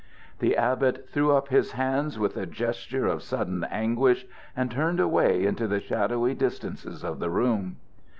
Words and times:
The 0.39 0.57
abbot 0.57 1.07
threw 1.09 1.31
up 1.31 1.49
his 1.49 1.73
hands 1.73 2.17
with 2.17 2.35
a 2.35 2.47
gesture 2.47 3.05
of 3.05 3.21
sudden 3.21 3.63
anguish, 3.65 4.25
and 4.57 4.71
turned 4.71 4.99
away 4.99 5.45
into 5.45 5.67
the 5.67 5.79
shadowy 5.79 6.33
distances 6.33 7.03
of 7.03 7.19
the 7.19 7.29
room. 7.29 7.75